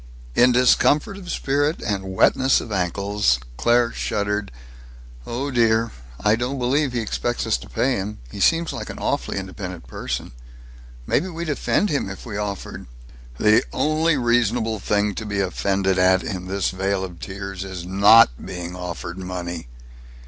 In 0.33 0.51
discomfort 0.51 1.15
of 1.15 1.29
spirit 1.29 1.79
and 1.83 2.15
wetness 2.15 2.59
of 2.59 2.71
ankles 2.71 3.37
Claire 3.55 3.91
shuddered, 3.91 4.51
"Oh 5.27 5.51
dear, 5.51 5.91
I 6.19 6.35
don't 6.35 6.57
believe 6.57 6.91
he 6.91 6.99
expects 7.01 7.45
us 7.45 7.55
to 7.57 7.69
pay 7.69 7.97
him. 7.97 8.17
He 8.31 8.39
seems 8.39 8.73
like 8.73 8.89
an 8.89 8.97
awfully 8.97 9.37
independent 9.37 9.85
person. 9.85 10.31
Maybe 11.05 11.27
we'd 11.27 11.49
offend 11.49 11.91
him 11.91 12.09
if 12.09 12.25
we 12.25 12.35
offered" 12.35 12.87
"The 13.39 13.63
only 13.71 14.17
reasonable 14.17 14.79
thing 14.79 15.13
to 15.13 15.23
be 15.23 15.39
offended 15.39 15.99
at 15.99 16.23
in 16.23 16.47
this 16.47 16.71
vale 16.71 17.03
of 17.03 17.19
tears 17.19 17.63
is 17.63 17.85
not 17.85 18.43
being 18.43 18.75
offered 18.75 19.19
money!" 19.19 19.67